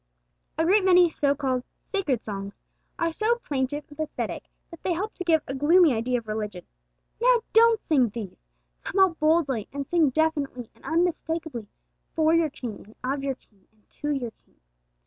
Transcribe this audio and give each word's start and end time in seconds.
A 0.57 0.65
great 0.65 0.83
many 0.83 1.11
so 1.11 1.35
called 1.35 1.63
'sacred 1.85 2.25
songs' 2.25 2.59
are 2.97 3.11
so 3.11 3.35
plaintive 3.35 3.85
and 3.87 3.97
pathetic 3.97 4.49
that 4.71 4.81
they 4.81 4.93
help 4.93 5.13
to 5.13 5.23
give 5.23 5.43
a 5.47 5.53
gloomy 5.53 5.93
idea 5.93 6.17
of 6.17 6.27
religion. 6.27 6.65
Now 7.21 7.43
don't 7.53 7.85
sing 7.85 8.09
these; 8.09 8.47
come 8.83 8.97
out 8.99 9.19
boldly, 9.19 9.67
and 9.71 9.87
sing 9.87 10.09
definitely 10.09 10.71
and 10.73 10.83
unmistakeably 10.83 11.67
for 12.15 12.33
your 12.33 12.49
King, 12.49 12.81
and 13.03 13.13
of 13.13 13.21
your 13.23 13.35
King, 13.35 13.67
and 13.73 13.87
to 13.91 14.09
your 14.13 14.31
King. 14.31 14.59